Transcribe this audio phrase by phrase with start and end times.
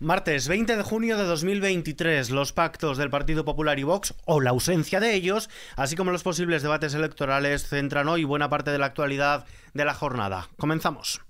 [0.00, 4.50] Martes 20 de junio de 2023, los pactos del Partido Popular y Vox, o la
[4.50, 8.86] ausencia de ellos, así como los posibles debates electorales, centran hoy buena parte de la
[8.86, 10.50] actualidad de la jornada.
[10.56, 11.20] Comenzamos.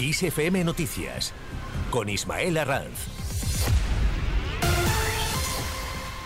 [0.00, 1.34] ISFM Noticias,
[1.90, 3.29] con Ismael Arranz.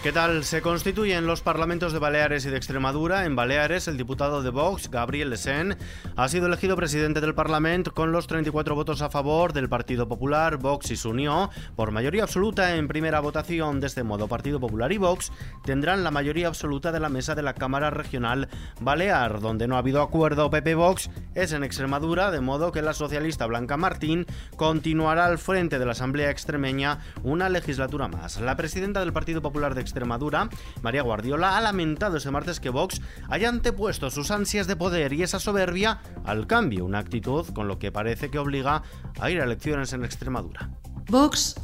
[0.04, 0.44] ¿Qué tal?
[0.44, 3.24] Se constituyen los parlamentos de Baleares y de Extremadura.
[3.24, 5.78] En Baleares, el diputado de Vox, Gabriel Lesen,
[6.14, 10.58] ha sido elegido presidente del Parlamento con los 34 votos a favor del Partido Popular,
[10.58, 13.80] Vox y su unión, por mayoría absoluta en primera votación.
[13.80, 15.32] De este modo, Partido Popular y Vox
[15.64, 18.50] tendrán la mayoría absoluta de la mesa de la Cámara Regional
[18.82, 19.40] Balear.
[19.40, 23.78] Donde no ha habido acuerdo PP-Vox es en Extremadura, de modo que la socialista Blanca
[23.78, 24.26] Martín
[24.56, 28.38] continuará al frente de la Asamblea Extremeña una legislatura más.
[28.38, 30.48] La presidenta del Partido Popular de Extremadura Extremadura,
[30.82, 35.22] María Guardiola, ha lamentado ese martes que Vox haya antepuesto sus ansias de poder y
[35.22, 38.82] esa soberbia al cambio, una actitud con lo que parece que obliga
[39.20, 40.68] a ir a elecciones en Extremadura.
[41.08, 41.54] Vox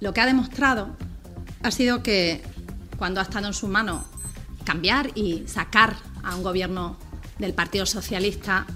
[0.00, 0.96] lo que ha demostrado
[1.62, 2.42] ha sido que
[2.98, 4.04] cuando ha estado en su mano
[4.64, 6.96] cambiar y sacar a un gobierno
[7.38, 8.66] del Partido Socialista,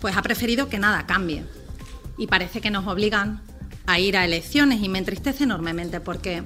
[0.00, 1.44] pues ha preferido que nada cambie.
[2.16, 3.42] Y parece que nos obligan
[3.86, 6.42] a ir a elecciones y me entristece enormemente porque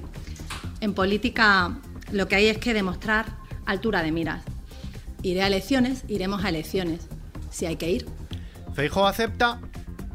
[0.83, 1.79] en política
[2.11, 3.25] lo que hay es que demostrar
[3.65, 4.43] altura de miras.
[5.21, 7.07] Iré a elecciones, iremos a elecciones,
[7.49, 8.05] si hay que ir.
[8.73, 9.61] Feijóo acepta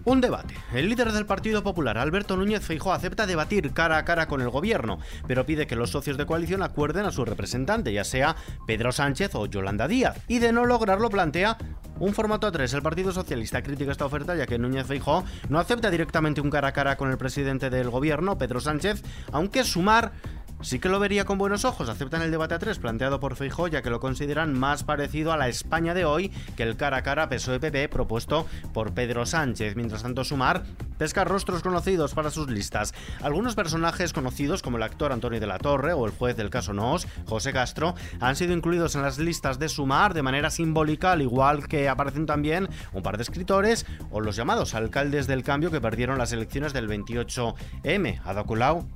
[0.04, 0.54] un debate.
[0.74, 4.50] El líder del Partido Popular, Alberto Núñez Feijóo, acepta debatir cara a cara con el
[4.50, 8.92] gobierno, pero pide que los socios de coalición acuerden a su representante, ya sea Pedro
[8.92, 11.56] Sánchez o Yolanda Díaz, y de no lograrlo plantea
[11.98, 12.74] un formato a tres.
[12.74, 16.68] El Partido Socialista critica esta oferta ya que Núñez Feijóo no acepta directamente un cara
[16.68, 19.02] a cara con el presidente del gobierno, Pedro Sánchez,
[19.32, 20.12] aunque sumar
[20.60, 21.88] sí que lo vería con buenos ojos.
[21.88, 25.36] Aceptan el debate a tres planteado por Feijóo ya que lo consideran más parecido a
[25.36, 29.76] la España de hoy que el cara a cara PSOE-PP propuesto por Pedro Sánchez.
[29.76, 30.64] Mientras tanto, Sumar
[30.98, 32.92] pesca rostros conocidos para sus listas.
[33.22, 36.72] Algunos personajes conocidos como el actor Antonio de la Torre o el juez del caso
[36.72, 41.22] Nos, José Castro, han sido incluidos en las listas de Sumar de manera simbólica, al
[41.22, 45.80] igual que aparecen también un par de escritores o los llamados alcaldes del cambio que
[45.80, 48.44] perdieron las elecciones del 28M, Ada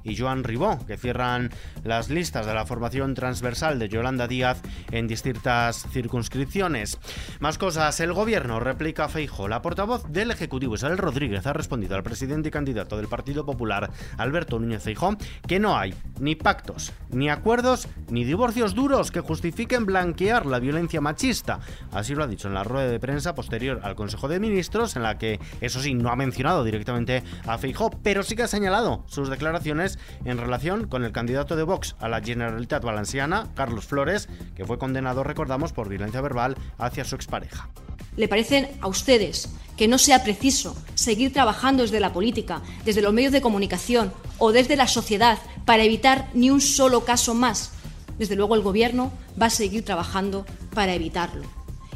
[0.03, 1.52] y Joan Ribó, que cierran
[1.85, 6.99] las listas de la formación transversal de Yolanda Díaz en distintas circunscripciones.
[7.41, 9.49] Más cosas, el gobierno replica a Feijo.
[9.49, 13.91] La portavoz del Ejecutivo, Isabel Rodríguez, ha respondido al presidente y candidato del Partido Popular,
[14.19, 19.87] Alberto Núñez Feijo, que no hay ni pactos, ni acuerdos, ni divorcios duros que justifiquen
[19.87, 21.61] blanquear la violencia machista.
[21.93, 25.03] Así lo ha dicho en la rueda de prensa posterior al Consejo de Ministros, en
[25.03, 29.05] la que, eso sí, no ha mencionado directamente a Feijo, pero sí que ha señalado
[29.07, 34.29] sus declaraciones en relación con el candidato de Vox a la Generalitat Valenciana, Carlos Flores,
[34.55, 37.69] que fue condenado, recordamos, por violencia verbal hacia su expareja.
[38.17, 43.13] ¿Le parecen a ustedes que no sea preciso seguir trabajando desde la política, desde los
[43.13, 47.73] medios de comunicación o desde la sociedad para evitar ni un solo caso más?
[48.19, 51.45] Desde luego el Gobierno va a seguir trabajando para evitarlo.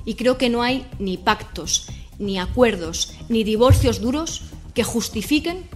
[0.04, 4.42] Y creo que no hay ni pactos, ni acuerdos, ni divorcios duros
[4.74, 5.68] que justifiquen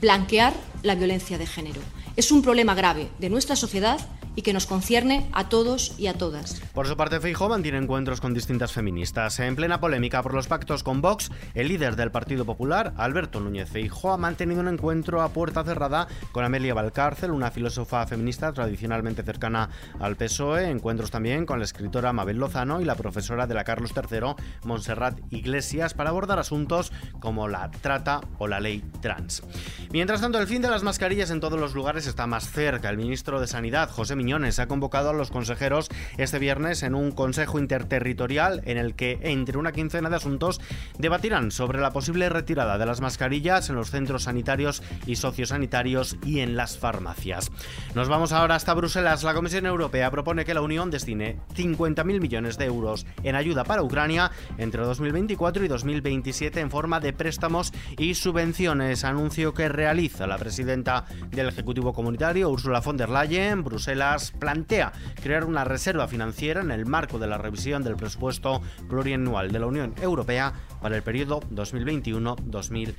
[0.00, 0.52] blanquear
[0.82, 1.80] la violencia de género
[2.16, 4.00] es un problema grave de nuestra sociedad
[4.36, 6.60] y que nos concierne a todos y a todas.
[6.72, 9.40] Por su parte, Feijóo mantiene encuentros con distintas feministas.
[9.40, 13.70] En plena polémica por los pactos con Vox, el líder del Partido Popular, Alberto Núñez
[13.70, 19.22] Feijóo, ha mantenido un encuentro a puerta cerrada con Amelia Valcárcel, una filósofa feminista tradicionalmente
[19.22, 20.70] cercana al PSOE.
[20.70, 25.18] Encuentros también con la escritora Mabel Lozano y la profesora de la Carlos III, Montserrat
[25.30, 29.42] Iglesias, para abordar asuntos como la trata o la ley trans.
[29.90, 32.90] Mientras tanto, el fin de las mascarillas en todos los lugares está más cerca.
[32.90, 35.88] El ministro de Sanidad, José ha convocado a los consejeros
[36.18, 40.60] este viernes en un consejo interterritorial en el que, entre una quincena de asuntos,
[40.98, 46.40] debatirán sobre la posible retirada de las mascarillas en los centros sanitarios y sociosanitarios y
[46.40, 47.52] en las farmacias.
[47.94, 49.22] Nos vamos ahora hasta Bruselas.
[49.22, 53.82] La Comisión Europea propone que la Unión destine 50.000 millones de euros en ayuda para
[53.82, 59.04] Ucrania entre 2024 y 2027 en forma de préstamos y subvenciones.
[59.04, 63.62] Anuncio que realiza la presidenta del Ejecutivo Comunitario, Ursula von der Leyen.
[63.62, 64.92] Bruselas plantea
[65.22, 69.66] crear una reserva financiera en el marco de la revisión del presupuesto plurianual de la
[69.66, 72.94] Unión Europea para el periodo 2021-2027.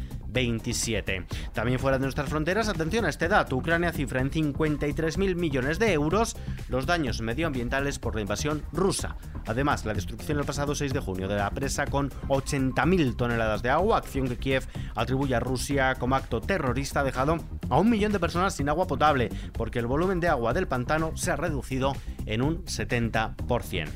[1.53, 5.93] También fuera de nuestras fronteras, atención a este dato, Ucrania cifra en 53.000 millones de
[5.93, 6.35] euros
[6.69, 9.17] los daños medioambientales por la invasión rusa.
[9.47, 13.69] Además, la destrucción el pasado 6 de junio de la presa con 80.000 toneladas de
[13.69, 17.37] agua, acción que Kiev atribuye a Rusia como acto terrorista, ha dejado
[17.69, 21.15] a un millón de personas sin agua potable, porque el volumen de agua del pantano
[21.15, 21.93] se ha reducido
[22.27, 23.87] en un 70%.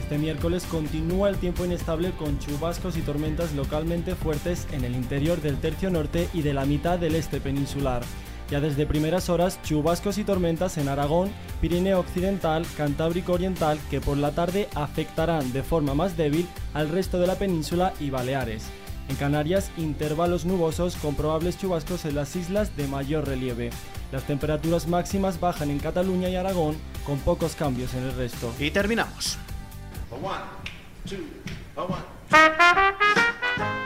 [0.00, 5.40] Este miércoles continúa el tiempo inestable con chubascos y tormentas localmente fuertes en el interior
[5.40, 8.02] del tercio norte y de la mitad del este peninsular.
[8.50, 14.16] Ya desde primeras horas, chubascos y tormentas en Aragón, Pirineo Occidental, Cantábrico Oriental, que por
[14.16, 18.66] la tarde afectarán de forma más débil al resto de la península y Baleares.
[19.08, 23.70] En Canarias, intervalos nubosos con probables chubascos en las islas de mayor relieve.
[24.12, 28.52] Las temperaturas máximas bajan en Cataluña y Aragón, con pocos cambios en el resto.
[28.58, 29.38] Y terminamos.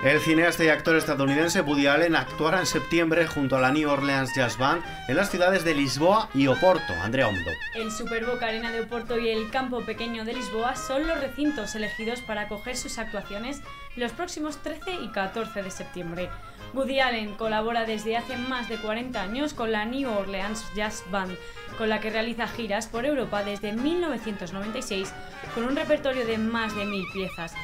[0.02, 4.34] El cineasta y actor estadounidense Woody Allen actuará en septiembre junto a la New Orleans
[4.34, 6.94] Jazz Band en las ciudades de Lisboa y Oporto.
[7.02, 7.50] Andrea Hondo.
[7.74, 12.22] El Superboca Arena de Oporto y el Campo Pequeño de Lisboa son los recintos elegidos
[12.22, 13.60] para acoger sus actuaciones
[13.94, 16.30] los próximos 13 y 14 de septiembre.
[16.72, 21.36] Woody Allen colabora desde hace más de 40 años con la New Orleans Jazz Band,
[21.76, 25.12] con la que realiza giras por Europa desde 1996
[25.54, 27.54] con un repertorio de más de mil piezas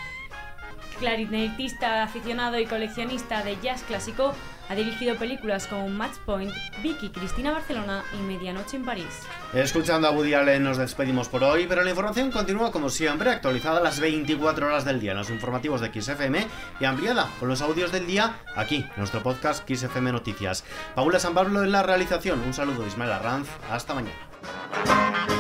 [0.98, 4.34] clarinetista aficionado y coleccionista de jazz clásico,
[4.68, 6.52] ha dirigido películas como Match Point,
[6.82, 9.06] Vicky, Cristina Barcelona y Medianoche en París.
[9.54, 13.78] Escuchando a Woody Allen nos despedimos por hoy, pero la información continúa como siempre, actualizada
[13.78, 16.46] a las 24 horas del día en los informativos de XFM
[16.80, 20.64] y ampliada con los audios del día aquí, en nuestro podcast XFM Noticias.
[20.94, 25.35] Paula San Pablo en la realización, un saludo de Ismael Arranz, hasta mañana.